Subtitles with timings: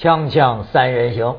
[0.00, 1.36] 锵锵三人行，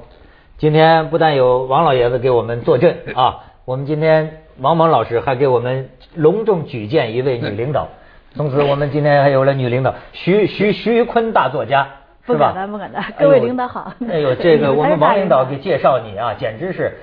[0.59, 7.87] 今天不但有王老爷子给我们坐镇 啊，我们今天王蒙老师还给我们隆重举荐一位女领导，
[8.36, 11.88] 从此我们今天还有了女领导徐徐徐坤大作家？
[12.25, 13.04] 不敢当，不敢当。
[13.18, 13.93] 各位领导好。
[14.09, 16.97] 哎呦，这个 我们王领导给介绍你啊，简直是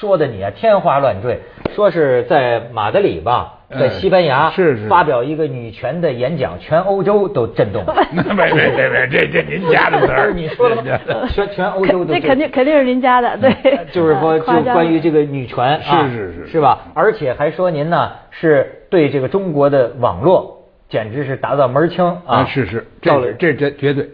[0.00, 1.40] 说的你啊天花乱坠，
[1.74, 3.60] 说是在马德里吧。
[3.70, 7.94] 在西班牙是是发表一个女权的演讲，全欧洲都震动了。
[8.12, 10.82] 没没没没，这这您家的词儿， 你说的吗？
[11.34, 13.84] 全全欧洲都这肯定肯定是您家的，对。
[13.90, 16.82] 就是说，就关于这个女权，是是是，是吧？
[16.94, 22.44] 而且还说您呢是对这个中国的网络简直是达到门儿清啊！
[22.46, 24.08] 是是，这这这绝对。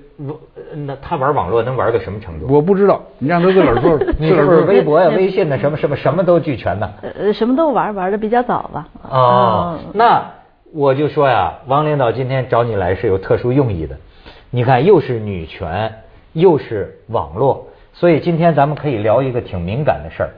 [0.87, 2.47] 那他玩网络能玩到什么程度？
[2.49, 3.99] 我不知道，你让他自个儿说。
[4.19, 6.91] 你是不是微博呀、微信的什么什么什么都俱全呢？
[7.03, 8.89] 呃，什么都玩，玩的比较早吧。
[9.09, 10.23] 哦，那
[10.73, 13.97] 我就说呀，王领导今天找你来是有特殊用意的。
[14.51, 15.93] 你看，又是女权，
[16.33, 20.31] 又是网络，所以今天咱们可以聊一个挺敏感的事儿。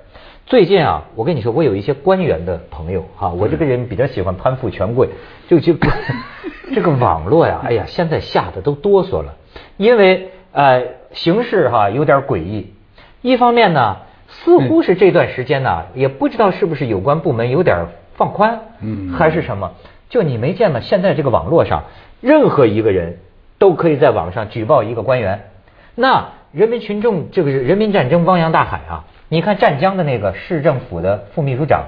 [0.52, 5.08] 最近啊，我跟你说，我有一些官员的朋友哈，我这个人比较喜欢攀附权贵，
[5.48, 5.72] 就就
[6.74, 9.36] 这个网络呀，哎呀，现在吓得都哆嗦了。
[9.78, 12.74] 因为呃形势哈有点诡异，
[13.22, 13.96] 一方面呢
[14.28, 17.86] 似乎是这段时间呢也不知道是不是有关部门有点
[18.16, 19.72] 放宽，嗯，还是什么？
[20.10, 20.80] 就你没见吗？
[20.80, 21.84] 现在这个网络上，
[22.20, 23.20] 任何一个人
[23.58, 25.48] 都可以在网上举报一个官员。
[25.94, 29.04] 那人民群众这个是人民战争汪洋大海啊！
[29.32, 31.86] 你看湛江的那个市政府的副秘书长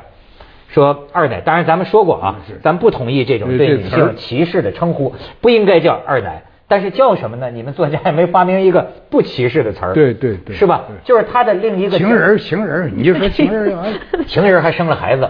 [0.68, 6.44] 说二奶，当然咱们说过啊，咱不同意这种对女性歧视的称呼，不应该叫二奶。
[6.66, 7.50] 但是叫什么呢？
[7.50, 10.84] 你们作家也没发明一个不歧视的词儿，对对对，是吧？
[11.04, 13.76] 就是他的另一个情人，情人，你就说情人，
[14.26, 15.28] 情人还生了孩子，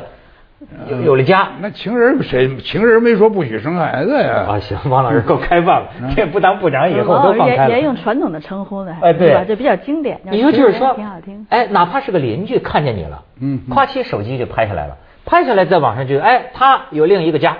[0.88, 1.48] 有有了家。
[1.60, 2.56] 那情人谁？
[2.58, 4.46] 情人没说不许生孩子呀。
[4.48, 7.70] 啊，行，王老师够开放了，这不当部长以后都放开了。
[7.70, 8.96] 沿用传统的称呼呢？
[9.02, 9.44] 哎，对吧？
[9.46, 10.20] 这比较经典。
[10.24, 11.46] 你说就是说，挺好听。
[11.50, 17.56] 哎，哪怕是个邻居看见你了，嗯，夸起手机就拍下来了，拍下来在网上就，哎，他有另一个家，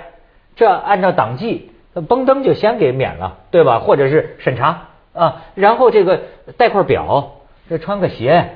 [0.55, 1.71] 这按照党纪。
[2.09, 3.79] 崩灯就先给免了，对吧？
[3.79, 6.23] 或者是审查啊，然后这个
[6.57, 7.35] 带块表，
[7.69, 8.49] 这穿个鞋，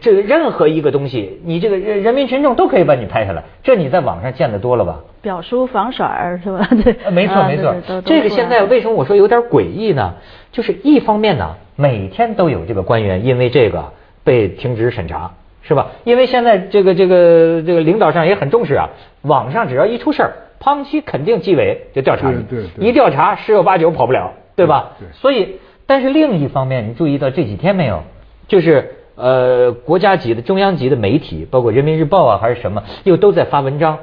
[0.00, 3.42] 这个任何一个东西，你这个人民群众都可以把你拍下来。
[3.62, 5.00] 这你在网上见的多了吧？
[5.20, 6.06] 表叔防水
[6.42, 6.68] 是吧？
[6.84, 7.74] 对，没错没错。
[8.04, 10.14] 这个现在为什么我说有点诡异呢？
[10.52, 13.92] 就是一方面呢，每天都有这个官员因为这个
[14.22, 15.88] 被停职审查，是吧？
[16.04, 18.90] 因为现在这个这个这个领导上也很重视啊，
[19.22, 20.32] 网上只要一出事儿。
[20.60, 24.92] 康熙肯定纪委就调查你，一调查十有八九跑不了，对吧？
[25.12, 25.56] 所以，
[25.86, 28.02] 但是另一方面，你注意到这几天没有？
[28.48, 33.98] 就是呃，国家级的、中央级的媒体，包括人民日报啊，还是什么，又都在发文章，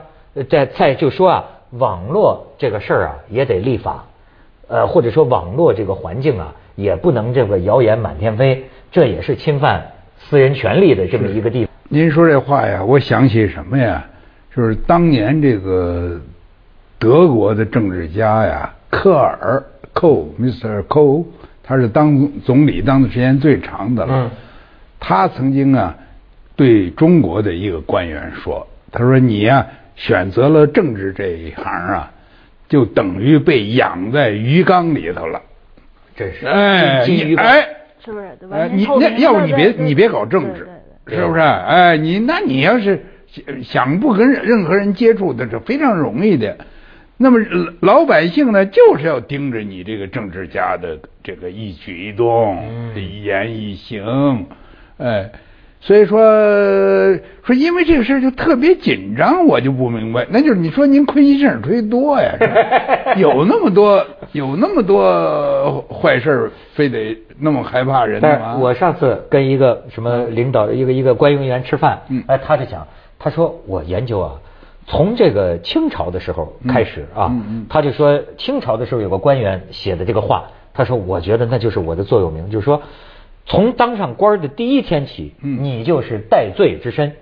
[0.50, 4.06] 在在就说啊，网络这个事儿啊，也得立法，
[4.68, 9.86] 呃，或者说网络这个环境啊，也不能这个谣言满天飞，这也是侵犯
[10.18, 11.74] 私人权利的这么一个地方。
[11.90, 14.06] 您说这话呀，我想起什么呀？
[14.56, 16.20] 就是当年这个。
[17.00, 20.84] 德国的政治家呀，科尔 （Kohl），Mr.
[20.84, 21.26] Kohl，
[21.64, 24.30] 他是当总理当的时间最长的了。
[25.02, 25.98] 他曾经啊，
[26.56, 32.12] 对中国的一个官员说：“他说你呀，选择了政治这一行啊，
[32.70, 35.42] 就等于被养在鱼缸里头了。”
[36.16, 37.68] 这是哎，你哎，
[38.06, 38.26] 是不是？
[38.52, 40.68] 哎，你那要不你别你别搞政治，
[41.08, 41.40] 是不是？
[41.40, 43.04] 哎，你那你要是
[43.64, 46.56] 想不跟任何人接触的，是非常容易的。
[47.18, 47.40] 那么
[47.82, 54.46] 老百姓呢，就是要盯着你这个政治家的这个一举一动、一言一行，
[55.02, 55.32] 哎，
[55.80, 56.20] 所以说
[57.44, 62.34] 说因为这个事儿就特别紧张，我就不明白，那就是你说您亏心事儿忒多呀？
[63.18, 68.58] 有那么多有那么多坏事非得那么害怕人吗？
[68.60, 72.88] 我上次跟一个什么领导，一个一个官员员吃饭，哎，他就讲，
[73.18, 74.34] 他说我研究啊。
[74.88, 77.32] 从这个清朝的时候开始啊，
[77.70, 82.82] 他就说清朝的时候有个官员写的这个话，他说我觉得那就是我的座右铭，就是说
[83.46, 87.14] 从当上官的第一天起，你就是戴罪之身。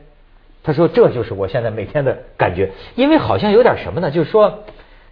[0.61, 4.11] 他说这就是我现在每天的感觉，因为好像有点什么呢？
[4.11, 4.59] 就是说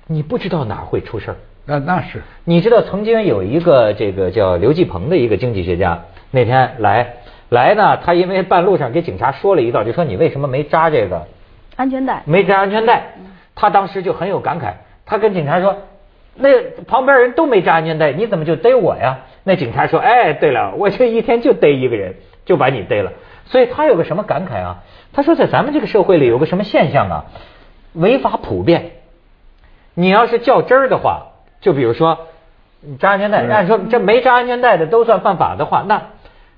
[0.05, 1.37] 你不知道哪会出事儿。
[1.65, 7.15] 那那是你知道曾经有一个这个叫刘继鹏的一个经济学家，那天来
[7.49, 11.25] 来呢，他因为半路上给警察说了一道，就说你为什么没扎这个？
[11.75, 13.13] 安全带没扎安全带，
[13.55, 14.73] 他当时就很有感慨。
[15.05, 15.77] 他跟警察说
[16.37, 23.13] ：“那旁边人都没扎安全带，你怎么就逮我呀？”那警察说：“哎，对了，我这一天就逮一个人，就把你逮了。”
[23.45, 24.83] 所以他有个什么感慨啊？
[25.13, 27.25] 他说，在咱们这个社会里有个什么现象啊？
[27.93, 28.91] 违法普遍。
[29.93, 31.27] 你要是较真儿的话，
[31.61, 32.27] 就比如说
[32.81, 36.09] 你扎安全带，按说这没扎安全带的都算犯法的话，那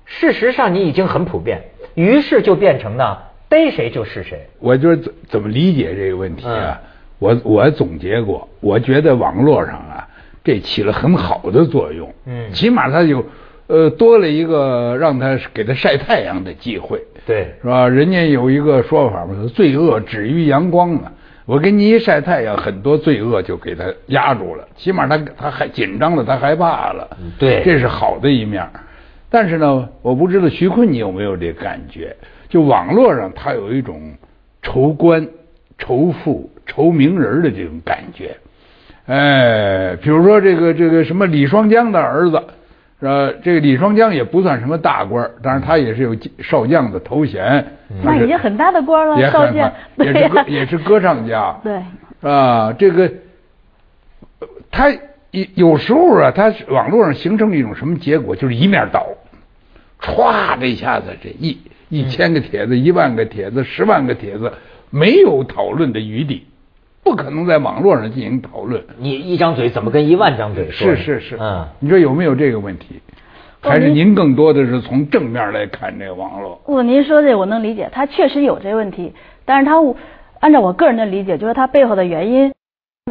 [0.04, 1.62] 事实上你已经很普遍，
[1.94, 3.18] 于是就变成呢，
[3.48, 4.48] 逮谁就是谁。
[4.58, 6.80] 我就是怎怎么理解这个问题啊？
[7.20, 10.08] 我我总结过，我觉得网络上啊，
[10.42, 12.12] 这起了很好的作用。
[12.26, 13.24] 嗯，起码它有
[13.68, 17.00] 呃多了一个让他给他晒太阳的机会。
[17.26, 17.86] 对，是吧？
[17.88, 21.12] 人家有一个说法嘛，罪恶止于阳光嘛。
[21.46, 27.16] 我给你一晒太阳，很多罪恶就给他压住了，起码他他还紧张了，他害怕了。
[27.38, 28.66] 对，这是好的一面。
[29.28, 32.16] 但是呢，我不知道徐坤你有没有这感觉？
[32.48, 34.12] 就网络上他有一种
[34.62, 35.26] 仇官、
[35.80, 38.36] 仇富、仇名人的这种感觉。
[39.06, 42.40] 哎，比如说这个这个什么李双江的儿子。
[43.02, 43.32] 是吧？
[43.42, 47.64] 这个李双江也不算什么大官，但是他也是有少将的头衔。
[48.04, 51.58] 那已经很大的官了，少将，也是歌也是歌唱家。
[51.64, 51.80] 对。
[52.30, 53.10] 啊，这个
[54.70, 54.90] 他
[55.30, 58.36] 有有时候啊，他网络上形成一种什么结果？
[58.36, 59.06] 就是一面倒，
[59.98, 64.52] 歘的一下子，这一一千个帖子、一万个帖子、十万个帖子，
[64.90, 66.46] 没有讨论的余地。
[67.02, 68.84] 不可能在网络上进行讨论。
[68.98, 70.94] 你一张嘴怎么跟一万张嘴说？
[70.94, 71.36] 是是是。
[71.40, 73.00] 嗯，你说有没有这个问题？
[73.62, 76.60] 还是您更多的是从正面来看这个网络？
[76.66, 79.14] 我您说这我能理解，他确实有这问题。
[79.46, 79.76] 但是他
[80.40, 82.52] 按照我个人的理解，就是他背后的原因，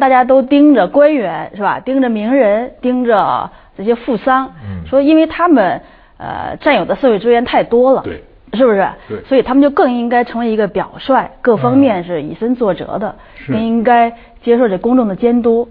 [0.00, 1.80] 大家都盯着官员是吧？
[1.80, 4.52] 盯着名人，盯着这些富商。
[4.64, 4.86] 嗯。
[4.88, 5.82] 说因为他们
[6.16, 8.02] 呃占有的社会资源太多了。
[8.02, 8.22] 对。
[8.52, 8.88] 是不是？
[9.08, 13.14] 对，所以他们就更应该成为一个表率，各方面是以身作则的，
[13.46, 14.12] 更应该
[14.42, 15.68] 接受这公众的监督。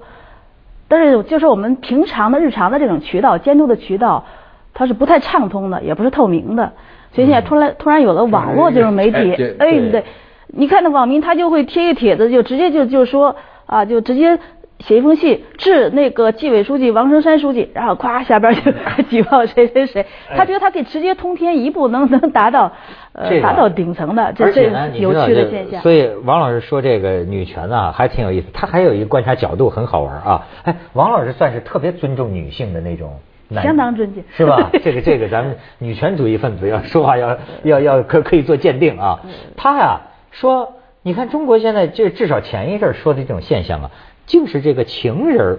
[0.88, 4.26] 但是，就是我们平常的日常的这种渠道监督的渠道，
[4.74, 6.72] 它是不太畅通的，也不是透明的。
[7.14, 10.04] 所以现在突然突然有了网络这种媒体，哎，对，
[10.48, 13.36] 你看那网民他就会贴一个帖子，就直接就就说
[13.66, 14.40] 啊，就直接。
[14.80, 18.72] 写一封信致那个纪委书记王生山书记，然后咵下边就
[19.10, 20.06] 举报谁谁谁，
[20.36, 22.72] 他觉得他可以直接通天一步能能达到
[23.14, 24.64] 呃达到顶层的，这这
[24.98, 25.82] 有趣的现象。
[25.82, 30.48] 所以王老师说这个女权啊还挺有意思，他还有一个观察角度很好玩啊。
[30.64, 33.20] 哎，王老师算是特别尊重女性的那种，
[33.62, 34.70] 相当尊敬，是吧？
[34.82, 39.20] 这个这个咱们女权主义分子要说话要要要可可以做鉴定啊。
[39.58, 40.00] 他呀
[40.32, 43.92] 说，你看中国现在这至少前一阵说的这种现象啊。
[44.30, 45.58] 就是这个情人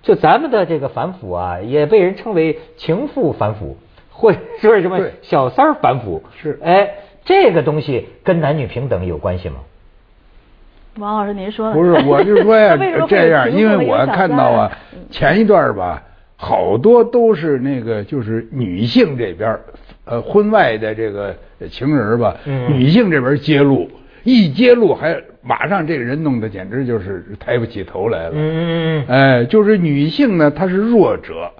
[0.00, 3.76] 就咱们的这个反腐啊，也被人称为情妇反腐，
[4.10, 6.22] 或者说什么小三儿反腐。
[6.40, 6.88] 是，哎，
[7.24, 9.56] 这个东西跟男女平等有关系吗？
[10.98, 12.76] 王老师，您说不是，我就说呀，
[13.08, 14.78] 这样，因为我看到啊，
[15.10, 16.00] 前一段吧，
[16.36, 19.58] 好多都是那个就是女性这边
[20.04, 21.34] 呃婚外的这个
[21.68, 23.90] 情人吧，女性这边揭露，
[24.22, 25.20] 一揭露还。
[25.42, 28.32] 马上这个人弄得简直就是抬不起头来了。
[28.34, 31.52] 嗯哎，就是女性呢，她是弱者，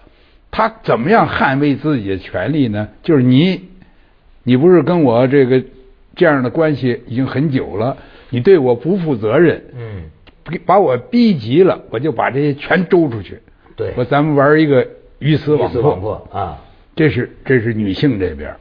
[0.50, 2.88] 她怎么样捍卫自己的权利呢？
[3.02, 3.68] 就是你，
[4.44, 5.62] 你不是跟我这个
[6.14, 7.96] 这样的关系已经很久了，
[8.30, 9.62] 你对我不负责任。
[9.76, 10.02] 嗯。
[10.66, 13.38] 把我逼急了，我就把这些全周出去。
[13.76, 13.92] 对。
[13.96, 14.86] 我咱们玩一个
[15.20, 16.58] 鱼死网破啊！
[16.96, 18.54] 这是这是女性这边，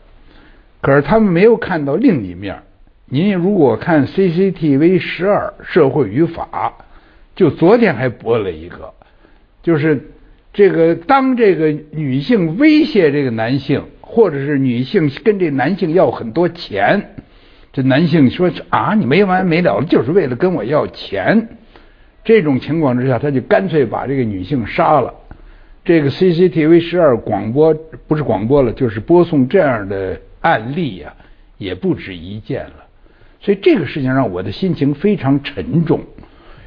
[0.80, 2.62] 可是他们没有看到另一面。
[3.14, 6.78] 您如果看 CCTV 十二社会与法，
[7.36, 8.94] 就昨天还播了一个，
[9.62, 10.14] 就是
[10.54, 17.16] 这个当这个女性威胁这个男性，或者是女性跟这男性要很多钱，
[17.74, 21.50] 这男性说啊你没完没了就是为了跟我要钱，
[22.24, 25.14] 这种情况之下，他就干脆把这个女性杀了。
[25.84, 27.74] 这个 CCTV 十二广播
[28.08, 31.14] 不是广播了，就是播送这样的案例呀，
[31.58, 32.86] 也不止一件了。
[33.42, 36.02] 所以这个事情让我的心情非常沉重，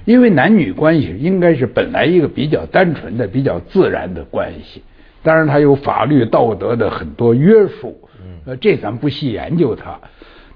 [0.04, 4.82] 因为男女关系应该是本来一个比较单纯的、比较自然的关系，
[5.22, 7.96] 当然它有法律道德的很多约束，
[8.44, 10.00] 呃，这咱不细研究它。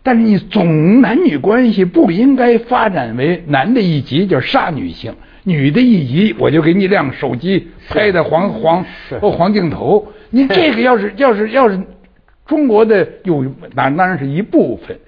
[0.02, 8.84] 但是你总男女关系不应该发展为男的一级就杀女性，女的一级我就给你亮手机拍的黄黄
[9.20, 10.08] 或黄镜头。
[10.30, 11.80] 你这个要是要是要是
[12.46, 13.44] 中国的有
[13.74, 14.98] 那当然是一部分。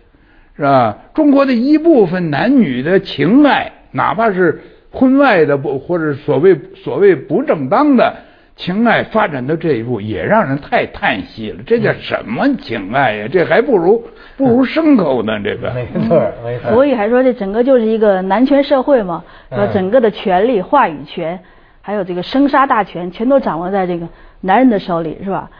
[0.61, 0.95] 是吧？
[1.14, 8.14] 中国的一部分男女的情爱，哪怕是婚外的不，或者所谓所谓不正当的
[8.57, 11.62] 情爱，发展到这一步，也让人太叹息了。
[11.67, 13.29] 这叫什么情爱呀？
[13.33, 14.05] 这还不如
[14.37, 15.40] 不如牲口呢。
[15.43, 16.75] 这个没错，没错。
[16.75, 21.40] 所以还说这整个就是一个男权社会嘛，说整个的权利、话语权，
[21.81, 24.07] 还有这个生杀大权，全都掌握在这个
[24.43, 25.50] 男人的手里，是吧？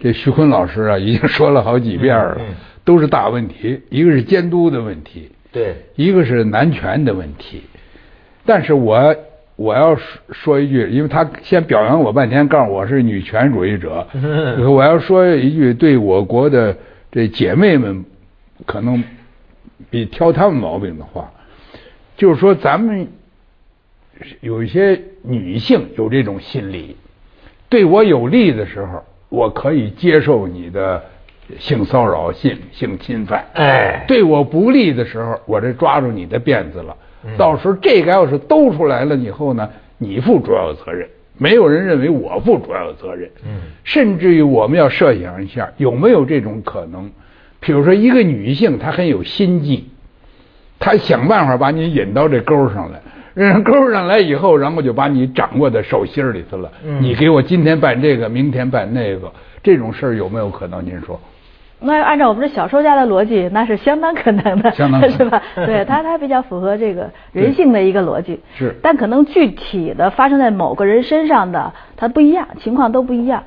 [0.00, 2.40] 这徐坤老师啊，已经说了好几遍了。
[2.82, 7.62] 都是大问题，一个是监督的问题，对，一个是男权的问题。
[8.46, 9.14] 但是我
[9.54, 14.08] 我要说说一句，因为他先表扬我半天，告诉我是女权主义者，
[14.66, 16.76] 我要说一句对我国的
[17.12, 18.04] 这姐妹们
[18.64, 19.04] 可能
[19.90, 21.30] 比挑他们毛病的话，
[22.16, 23.06] 就是说咱们
[24.40, 26.96] 有一些女性有这种心理，
[27.68, 31.02] 对我有利的时候，我可以接受你的
[31.58, 36.94] 性骚扰、性性侵犯；哎，对我不利的时候，我这抓住你的辫子了。
[37.38, 39.68] 到时候这个要是兜出来了以后呢，
[39.98, 41.08] 你负主要责任，
[41.38, 43.30] 没有人认为我负主要责任。
[43.46, 47.10] 嗯，甚至于我们要设想一下，有没有这种可能？
[47.60, 49.90] 比如说一个女性，她很有心计，
[50.78, 53.00] 她想办法把你引到这沟上来，
[53.36, 56.70] 引沟上来以后，然后就把你掌握在手心里头了。
[56.84, 59.30] 嗯，你给我今天办这个，明天办那个，
[59.62, 60.84] 这种事儿有没有可能？
[60.84, 61.18] 您说？
[61.82, 65.42] 那按照我们这小说家的逻辑，那是相当可能的，相当是吧？
[65.64, 68.38] 对他，他比较符合这个人性的一个逻辑。
[68.54, 68.74] 是。
[68.82, 73.42] 但可能具体的发生在某个人身上的，它不一样，情况都不一样。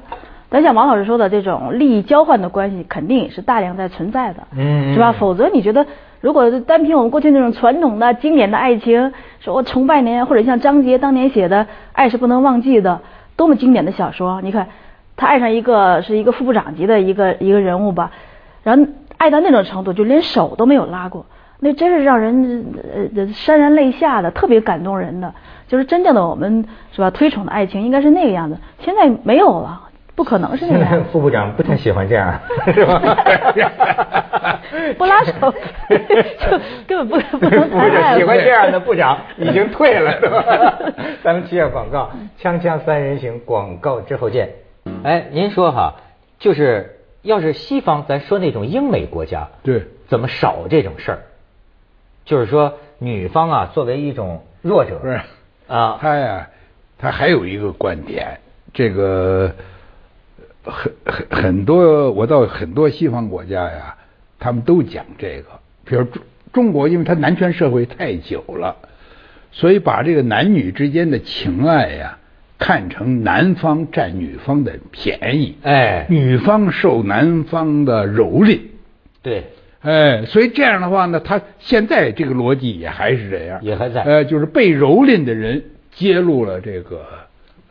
[0.50, 5.12] 但像王老师说的这种利益交换的关系，肯定也是大量在存在的，嗯，是吧？
[5.12, 5.86] 否则你觉得，
[6.24, 9.12] 如果单凭我们过去那种传统的经典的爱情，
[9.42, 12.92] 说我崇拜您，或者像张杰当年写的《爱是不能忘记的》，
[13.36, 14.68] 多么经典的小说，你看。
[15.16, 18.10] 他爱上一个是一个副部长级的一个一个人物吧，
[18.64, 18.84] 然后
[19.18, 21.28] 爱到那种程度，就连手都没有拉过，
[21.60, 22.66] 那真是让人
[23.14, 25.32] 呃潸然泪下的，特别感动人的。
[25.68, 27.12] 就是真正的我们是吧？
[27.12, 29.84] 推崇的爱情应该是那个样子，现在没有了，
[30.16, 31.04] 不可能是那样。
[31.12, 32.40] 副部长不太喜欢这样，
[32.74, 33.00] 是吧？
[34.98, 35.34] 不拉手，
[35.90, 38.18] 就根本不不能谈爱。
[38.18, 40.44] 喜欢这样的部长已经退了，是吧？
[41.24, 44.50] 咱们接下广告，锵锵三人行，广告之后见。
[45.04, 45.96] 哎，您说哈，
[46.40, 51.20] 就是要是西方，咱说那种英美国家，对，怎么少这种事儿？
[52.26, 55.20] 就是说，女方啊，作为一种弱者，不是
[55.68, 56.50] 啊，他呀，
[56.98, 58.40] 他还有一个观点，
[58.74, 59.52] 这个
[60.64, 63.96] 很很很多，我到很多西方国家呀，
[64.40, 65.46] 他们都讲这个，
[65.86, 68.76] 比如中中国，因为它男权社会太久了，
[69.52, 72.18] 所以把这个男女之间的情爱呀。
[72.60, 78.58] 看成男方占女方的便宜，哎，女方受男方的蹂躏，
[79.22, 79.44] 对，
[79.82, 87.06] 哎，所以这样的话呢，他现在这个逻辑也还是这样，也还在，呃，就是被蹂躏的人揭露了这个，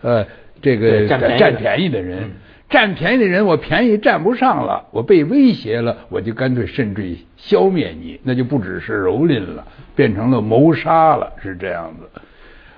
[0.03, 0.27] 呃，
[0.61, 2.31] 这个占便宜的人，
[2.73, 9.65] 占便宜的人，我便宜占不上了，我被威胁了，我就干脆甚至于消灭你，那就不只是蹂躏了，
[9.95, 12.21] 变成了谋杀了，是这样子。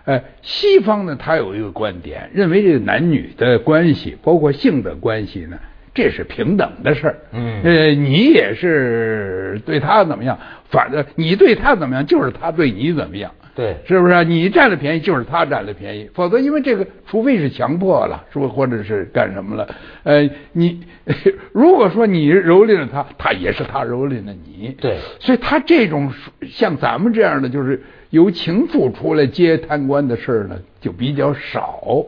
[0.07, 5.57] 哎，西方呢，他有一个观点，认为这个男女的关系，包括性的关系呢，
[5.95, 7.17] 这是平等的事儿。
[7.33, 10.37] 嗯，呃，你也是对他怎么样，
[10.69, 13.31] 反正你对他怎么样，就是他对你怎么样。
[13.57, 14.25] 对，是不是？
[14.25, 16.11] 你占了便宜，就是他占了便宜。
[16.13, 19.69] 否则，因为这个，除非是强迫了，说或者是干什么了。
[20.03, 20.83] 呃，你
[21.55, 24.75] 如果说你蹂躏了他，他也是他蹂躏了你。
[24.81, 26.13] 对，所以他这种
[26.51, 32.05] 像咱们这样的，就是由情妇出来接贪官的事儿呢，就比较少。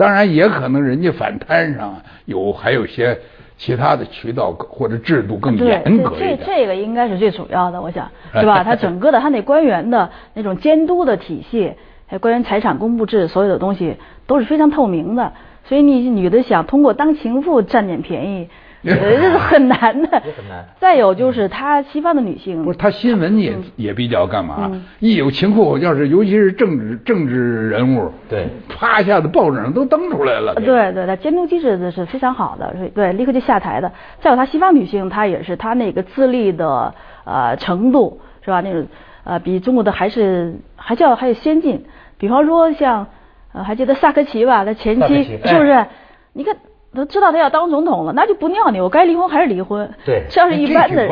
[0.00, 3.18] 当然，也可能人家反贪上有还有些。
[3.62, 8.64] 其他的渠道或者制度更严格一点，这这个应该是最主要的，我想 是吧？
[8.64, 11.74] 他整个的他那官员的那种监督的体系，
[12.06, 15.34] 还有官员财产公布制，所有的东西都是非常透明的。
[15.66, 18.48] 所以你女的想通过当情妇占点便宜。
[18.84, 20.64] 这是很难的，很难。
[20.78, 24.70] 再有就是他西方的女性，不是他新闻也也比较干嘛？
[25.00, 30.54] 一有情况，要是尤其是政治政治人物，对，啪一下子报纸上都登出来了。
[30.54, 33.92] 对对，他监督机制是非常好的，对，立刻就下台的。
[34.20, 36.94] 再有他西方女性，她也是她那个自立的
[37.24, 38.62] 呃程度是吧？
[38.62, 38.86] 那种
[39.24, 41.84] 呃比中国的还是还叫还有先进。
[42.16, 43.08] 比方说像
[43.52, 44.64] 呃还记得萨科齐吧？
[44.64, 45.84] 他前妻是不是？
[46.32, 46.56] 你看。
[46.94, 49.88] 都知道他要当总统了，那就不尿你，我该离婚还是离婚。
[50.04, 51.06] 对，这要是一般的，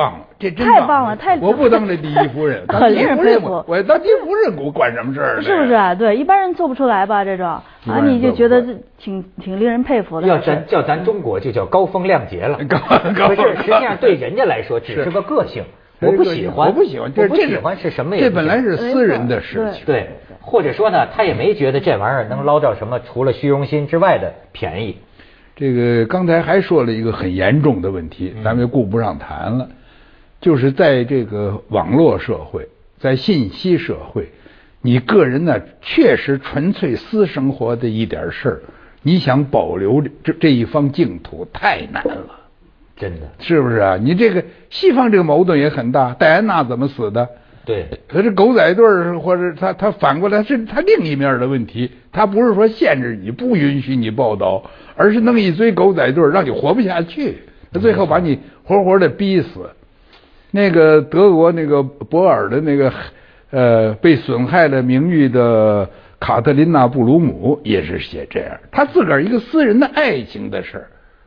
[0.56, 3.64] 太棒了，太我不当这第一夫人， 很令人佩服。
[3.66, 5.40] 我当第一夫人，我管什么事儿？
[5.40, 5.94] 是不是啊？
[5.94, 7.24] 对，一般人做不出来吧？
[7.24, 7.62] 这种啊，
[8.04, 8.60] 你就觉得
[8.98, 10.26] 挺挺令人佩服的。
[10.26, 12.58] 要咱叫咱中国就叫高风亮节了。
[12.68, 12.78] 高
[13.16, 13.28] 高。
[13.28, 15.62] 可是实际上对人家来说只是个个性，
[16.00, 18.16] 我不喜欢，我不喜欢，我不喜欢是什么？
[18.18, 19.84] 这本来是私人的事情。
[19.86, 20.08] 对，
[20.40, 24.98] 或者说呢，他也没觉得这玩意儿能捞到什么除了虚荣心之外的便宜。
[25.58, 29.68] 这个刚才还说了一个很严重的问题，咱们就顾不上谈了。
[30.40, 34.28] 就是在这个网络社会，在信息社会，
[34.82, 38.60] 你个人呢确实纯粹私生活的一点事儿，
[39.02, 42.30] 你想保留这这一方净土太难了，
[42.96, 43.96] 真的是不是啊？
[43.96, 47.28] 你这个西方这个矛盾也很大，戴安娜怎么死的？
[47.68, 47.86] 对。
[48.08, 57.36] 可是狗仔队儿或者他他反过来是他另一面的问题，他不是说限制你不允许你报道，而是弄一堆狗仔队儿让你活不下去，
[57.70, 59.68] 他最后把你活活的逼死。
[60.50, 62.90] 那个德国那个博尔的那个
[63.50, 70.86] 呃被损害了名誉的卡特琳娜布鲁姆也是写这样，他自个儿一个私人的爱情的事儿。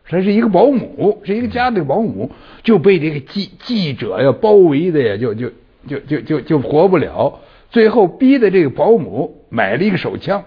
[0.09, 2.29] 他是一个保姆，是一个家的保姆，
[2.63, 5.49] 就被这个记记者呀包围的呀，就就
[5.87, 7.39] 就就就就活不了。
[7.69, 10.43] 最后逼的这个保姆买了一个手枪，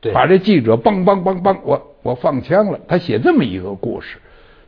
[0.00, 2.80] 对，把这记者梆梆梆梆，我我放枪了。
[2.88, 4.18] 他写这么一个故事，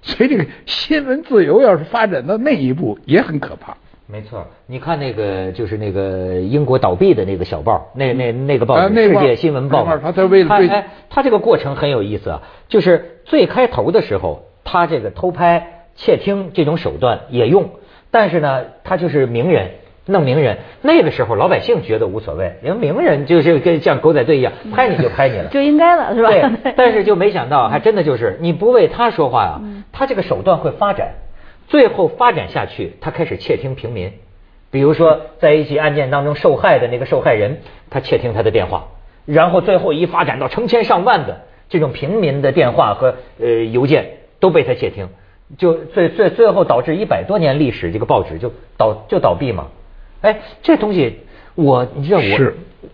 [0.02, 3.76] 所以这个新闻自由要是发展到那一步，也很可怕。
[4.06, 12.42] 没错，你看那个就是那个英国倒闭的那个小报，那那那个报纸《世界新闻报》，他他为了哎，他这个过程很有意思啊。
[12.68, 17.70] 就是最开头的时候，他这个偷拍、窃听这种手段也用，
[18.14, 19.70] 但是呢，他就是名人
[20.06, 20.58] 弄名人。
[20.82, 26.30] 那个时候老百姓觉得无所谓，因为名人就是跟像狗仔队一样，拍你就拍你了，就应该了，是吧？
[26.30, 26.72] 对。
[26.78, 31.14] 但是就没想到，还真的就是你不为他说话啊，他这个手段会发展。
[31.66, 34.12] 最后发展下去，他开始窃听平民，
[34.70, 37.58] 比如说在一起案件当中受害的那个受害人，
[37.90, 38.90] 他窃听他的电话，
[39.26, 45.08] 然后最后一发展到成千上万的这种平民的电话和呃邮件都被他窃听，
[45.56, 49.68] 就最最最后导致一百多年历史这个报纸就倒就倒闭嘛。
[50.20, 51.20] 哎，这东西
[51.54, 52.20] 我你知道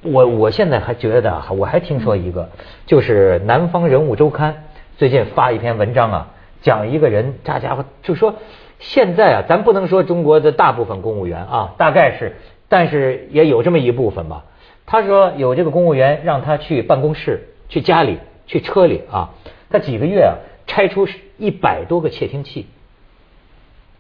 [0.03, 2.51] 我我我现在还觉得我还听说一个，
[2.87, 4.65] 就是南方人物周刊
[4.97, 6.29] 最近发一篇文章啊。
[6.63, 8.35] 讲一个人，这家伙就说，
[8.79, 12.37] 现在啊，咱不能说中国的大部分公务员啊，大概是，
[12.69, 14.45] 但是也有这么一部分吧。
[14.85, 19.31] 他说有这个公务员让他去办公室、去家里、去车里啊，
[19.71, 20.37] 他几个月啊
[20.67, 21.07] 拆出
[21.41, 22.67] 一百多个窃听器，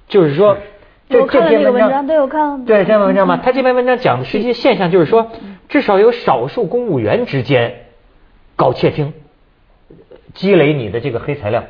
[0.08, 0.58] 就是说，
[1.08, 2.64] 这这篇文章都有看。
[2.64, 5.32] 对这篇文章嘛，他这篇文章讲的实际现象就是说，
[5.68, 7.86] 至少有少数公务员之间
[8.54, 9.14] 搞窃听，
[10.34, 11.64] 积累你的这个黑材料。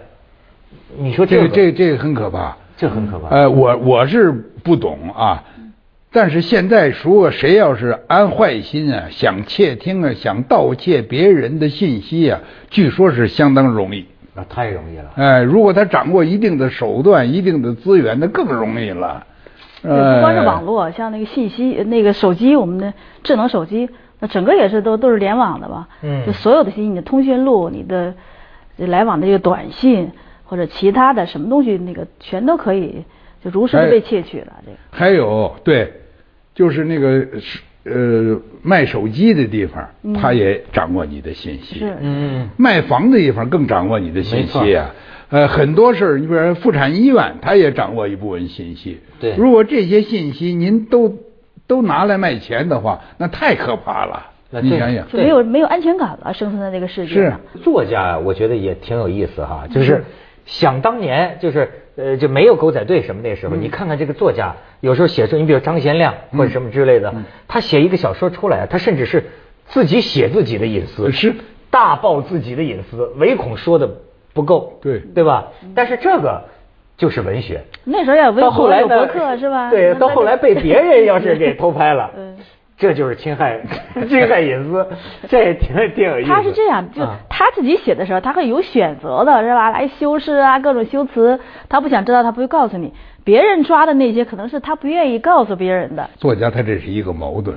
[0.99, 3.29] 你说这个这这个很可怕，这很可怕。
[3.29, 5.45] 呃，我我是不懂啊，
[6.13, 12.41] 但是现在如果谁要是安坏心啊，想窃听啊，想盗窃别人的信息啊，
[12.71, 14.07] 据说是相当容易。
[14.41, 15.11] 那太容易了。
[15.17, 19.27] 哎，如果他掌握一定的手段、一定的资源，那更容易了。
[19.83, 25.89] 呃，不光是网络，像那个信息、那个手机，我们的智能手机，那整个也是都都是联网的吧。
[26.03, 26.25] 嗯。
[26.27, 28.15] 就所有的信息，你的通讯录、你的
[28.77, 30.11] 来往的这个短信。
[30.51, 33.05] 或者其他的什么东西，那个全都可以
[33.41, 34.53] 就如实的被窃取了。
[34.65, 35.93] 这个还有对，
[36.57, 37.25] 就是那个
[37.85, 39.89] 呃卖手机的地方，
[40.21, 41.79] 他也掌握你的信息。
[41.79, 42.49] 是嗯。
[42.57, 44.95] 卖房的地方更掌握你的信息啊。
[45.31, 49.01] 呃，很多事儿，你比如妇产医院，他也掌握一部分信息。
[49.21, 49.35] 对。
[49.37, 51.17] 如果这些信息您都
[51.67, 54.27] 都拿来卖钱的话，那太可怕了。
[54.51, 57.41] 那你想想，就没有没有安全感了，生存在这个世界上。
[57.53, 60.05] 是作家，我觉得也挺有意思哈，就是。
[60.47, 67.15] 想当年，就是呃，就没有狗仔队什么那时候，你看看这个作家，有时候写出，你比如张贤亮或者什么之类的，
[67.49, 69.25] 他写一个小说出来，他甚至是
[69.67, 71.35] 自己写自己的隐私，是
[71.71, 73.89] 大爆自己的隐私，唯恐说的
[74.33, 75.49] 不够，对对吧？
[75.75, 76.45] 但是这个
[76.97, 77.63] 就是文学。
[77.85, 79.71] 那时候也到后来博客是吧？
[79.71, 82.11] 对，到后来被别人要是给偷拍了。
[82.81, 83.61] 这就是侵害
[84.09, 84.87] 侵害隐私，
[85.29, 86.29] 这也挺挺有意思。
[86.29, 89.71] 他是这样，就他自己写的时候，他会有选择的，是吧？
[89.71, 91.39] 来修饰啊，各种修辞，
[91.69, 92.93] 他不想知道，他不会告诉你。
[93.23, 96.09] 别人抓的那些，可能是他不愿意告诉别人的。
[96.17, 97.55] 作家他这是一个矛盾，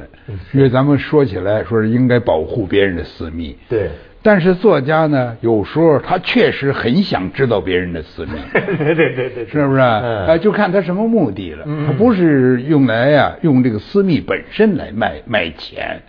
[0.52, 3.58] 因为咱们说起来说是应该保护别人的私密。
[3.70, 3.90] 对。
[4.26, 9.82] 但是作家呢，有时候他确实很想知道别人的私密， 对对对对，是不是？
[9.82, 11.66] 哎，就看他什么目的了。
[11.86, 16.02] 他不是用来呀，用这个私密本身来卖卖钱，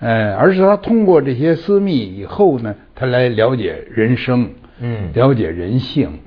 [0.00, 6.18] 呃，而是他通过这些私密以后呢，他来了解人生，嗯，了解人性。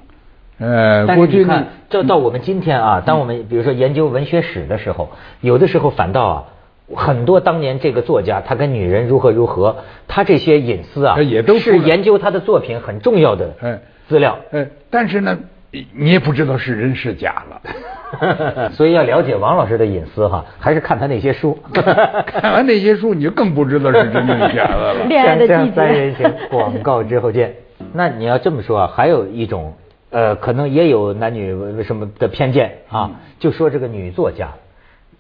[0.60, 5.10] 呃，过去看，这到我们今天啊，当我们比如说研究文学史的时候，
[5.41, 6.43] 有的时候反倒啊。
[6.96, 13.54] 很多当年这个作家，他跟女人如何如何，他这些隐私啊，也都是研究他的作品很重要的
[14.08, 14.39] 资料。
[14.52, 15.39] 哎，但是呢，
[15.96, 17.62] 你也不知道是真是假了。
[18.74, 21.58] 所以要了解王老师的隐私哈，还是看他那些书。
[21.74, 25.06] 看完那些书，你就更不知道是真是假的了。
[25.10, 25.76] 恋爱的季节。
[25.76, 27.56] 三人行，广告之后见。
[27.91, 29.74] 那你要这么说啊，还有一种
[30.12, 34.50] 呃，可能也有男女什么的偏见啊，就说这个女作家。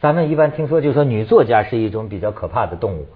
[0.03, 3.07] 咱们一般听说，就说女作家是一种比较可怕的动物。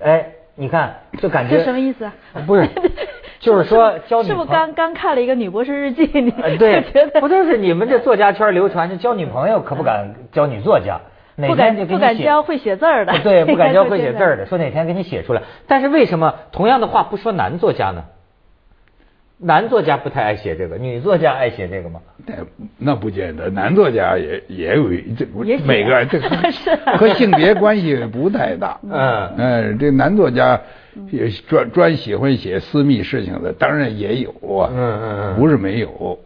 [0.00, 2.14] 哎，你看，就感觉这什么意思啊？
[2.46, 2.66] 不是，
[3.38, 6.06] 就是说交女是不是刚刚看了一个女博士日记？
[6.18, 6.80] 你对，
[7.20, 10.98] 不就是你们这作家圈流传，就交女朋友可不敢交女作家。
[11.36, 15.42] 不敢不敢教会写字儿的，对，不敢 教会写字儿的，说哪天给你写出来。
[15.66, 18.04] 但是为什么同样的话不说男作家呢？
[19.42, 22.00] 男作家不太爱写这个，女作家爱写这个吗？
[22.24, 22.34] 那
[22.78, 25.26] 那不见得，男作家也也有这
[25.64, 26.20] 每个这
[26.52, 28.78] 是和性别关系不太大。
[28.88, 30.60] 嗯嗯，这男作家
[31.10, 34.70] 也专专喜欢写私密事情的，当然也有啊。
[34.72, 36.18] 嗯嗯嗯，不是没有。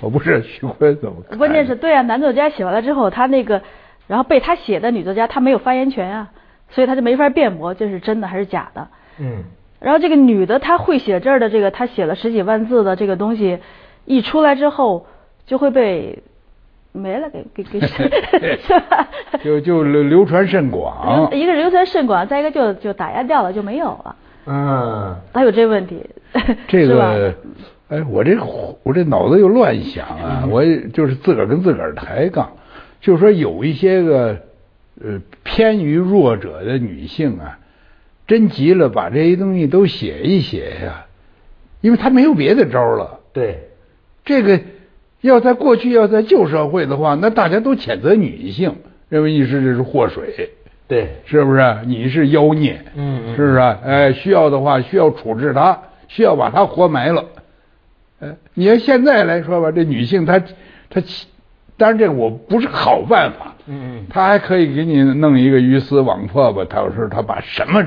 [0.00, 1.16] 我不是徐坤怎么？
[1.36, 3.60] 关键是对啊，男作家写完了之后，他那个
[4.06, 6.30] 然后被他写的女作家，他没有发言权啊，
[6.70, 8.88] 所以他就没法辩驳这是真的还是假的。
[9.18, 9.42] 嗯。
[9.84, 13.58] 然后这个女的她会写字儿的这个，她写了十几万字的这个东西，
[14.06, 15.06] 一出来之后
[15.46, 16.22] 就会被
[16.92, 17.80] 没了，给给给
[18.58, 19.08] 是吧？
[19.44, 21.28] 就就流流传甚广。
[21.36, 24.16] 一个流传甚广，再一个就就打压掉了，就没有了。
[24.46, 25.16] 嗯。
[25.34, 26.02] 还有这问题。
[26.66, 27.34] 这个，
[27.88, 28.36] 哎，我这
[28.82, 30.48] 我这脑子又乱想啊！
[30.50, 32.50] 我就是自个儿跟自个儿抬杠，
[33.02, 34.36] 就说有一些个
[35.04, 37.58] 呃偏于弱者的女性啊。
[38.26, 41.06] 真急了，把这些东西都写一写呀，
[41.80, 43.20] 因为他没有别的招了。
[43.32, 43.68] 对，
[44.24, 44.60] 这个
[45.20, 48.76] 要在过去，要在旧社会的话，那大家都谴责女性，
[49.08, 50.50] 认为你是这是祸水。
[50.86, 51.60] 对，是不是？
[51.86, 52.82] 你是妖孽。
[52.94, 53.36] 嗯嗯。
[53.36, 53.58] 是不是？
[53.58, 57.24] 哎，需要的话，需要处置他，需要把他活埋了。
[58.20, 60.38] 哎，你要现在来说吧，这女性她
[60.90, 61.02] 她，
[61.76, 63.54] 当然这我不是好办法。
[63.66, 64.06] 嗯嗯。
[64.08, 66.64] 她还可以给你弄一个鱼死网破吧？
[66.68, 67.82] 他说他把什么？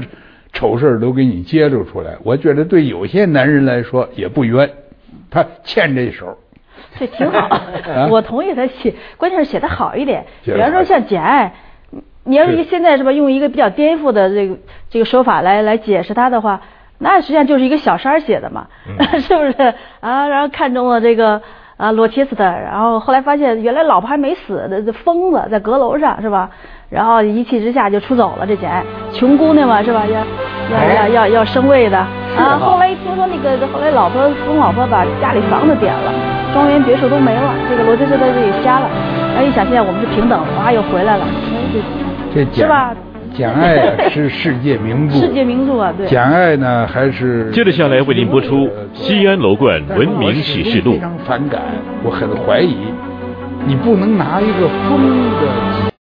[0.58, 4.68] 丑事都给你揭露出来，我觉得对有些男人来说也不冤，
[5.30, 6.36] 他欠这手。
[7.00, 7.62] 这挺好，
[8.10, 10.26] 我同意他写，关键是写的好一点。
[10.44, 11.54] 比方说像《简爱》，
[12.24, 14.58] 你要是现在是吧，用一个比较颠覆的这个
[14.90, 16.62] 这个说法来来解释他的话，
[16.98, 18.68] 那实际上就是一个小三写的嘛，
[19.22, 20.28] 是不是啊？
[20.28, 21.40] 然后看中了这个
[21.78, 26.50] 啊罗切斯特，然后后来发现原来老婆还没死，这疯子在阁楼上是吧？
[26.90, 30.04] 然后一气之下就出走了，这简爱，穷姑娘嘛是吧？
[30.08, 32.58] 要要要要要升位的啊！
[32.60, 36.14] 后来一听说那个，后来老婆疯老婆把家里房子点了，
[36.54, 38.90] 庄园别墅都没了，这个罗杰斯在这里瞎了。
[39.36, 41.26] 然后一想现在我们是平等，哇又回来了，
[42.34, 42.94] 这是吧？
[43.34, 45.94] 简爱 是世界名著，世界名著啊！
[45.98, 46.08] 对。
[46.08, 47.52] 简爱呢还是？
[47.52, 50.92] 接着下来为您播出《西安楼冠文明启示录》。
[50.96, 51.62] 非常反感，
[52.04, 52.78] 我很怀疑，
[53.66, 55.02] 你不能拿一个疯
[55.42, 55.97] 的。